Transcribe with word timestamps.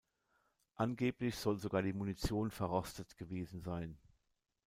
Angeblich 0.77 1.35
soll 1.37 1.59
sogar 1.59 1.83
die 1.83 1.93
Munition 1.93 2.49
verrostet 2.49 3.17
gewesen 3.19 3.61
sein. 3.61 3.99